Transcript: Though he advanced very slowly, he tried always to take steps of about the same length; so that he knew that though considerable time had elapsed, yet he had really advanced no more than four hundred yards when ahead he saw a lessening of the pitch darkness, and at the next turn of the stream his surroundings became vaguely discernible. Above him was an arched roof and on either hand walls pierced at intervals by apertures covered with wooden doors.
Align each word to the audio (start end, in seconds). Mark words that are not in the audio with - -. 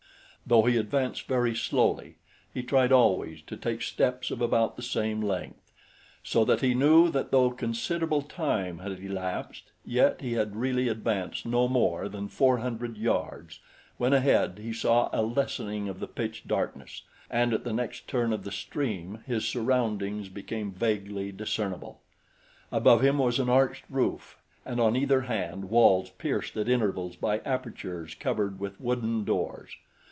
Though 0.43 0.63
he 0.63 0.75
advanced 0.75 1.27
very 1.29 1.55
slowly, 1.55 2.15
he 2.53 2.61
tried 2.63 2.91
always 2.91 3.41
to 3.43 3.55
take 3.55 3.81
steps 3.83 4.31
of 4.31 4.41
about 4.41 4.75
the 4.75 4.81
same 4.81 5.21
length; 5.21 5.71
so 6.23 6.43
that 6.43 6.59
he 6.59 6.73
knew 6.73 7.09
that 7.09 7.31
though 7.31 7.51
considerable 7.51 8.21
time 8.23 8.79
had 8.79 8.99
elapsed, 8.99 9.71
yet 9.85 10.19
he 10.19 10.33
had 10.33 10.57
really 10.57 10.89
advanced 10.89 11.45
no 11.45 11.69
more 11.69 12.09
than 12.09 12.27
four 12.27 12.57
hundred 12.57 12.97
yards 12.97 13.59
when 13.97 14.11
ahead 14.11 14.57
he 14.59 14.73
saw 14.73 15.09
a 15.13 15.21
lessening 15.21 15.87
of 15.87 16.01
the 16.01 16.07
pitch 16.07 16.43
darkness, 16.45 17.03
and 17.29 17.53
at 17.53 17.63
the 17.63 17.71
next 17.71 18.07
turn 18.09 18.33
of 18.33 18.43
the 18.43 18.51
stream 18.51 19.23
his 19.25 19.47
surroundings 19.47 20.27
became 20.27 20.71
vaguely 20.73 21.31
discernible. 21.31 22.01
Above 22.73 23.01
him 23.01 23.19
was 23.19 23.39
an 23.39 23.47
arched 23.47 23.85
roof 23.89 24.37
and 24.65 24.81
on 24.81 24.97
either 24.97 25.21
hand 25.21 25.69
walls 25.69 26.09
pierced 26.09 26.57
at 26.57 26.67
intervals 26.67 27.15
by 27.15 27.37
apertures 27.45 28.15
covered 28.15 28.59
with 28.59 28.81
wooden 28.81 29.23
doors. 29.23 29.77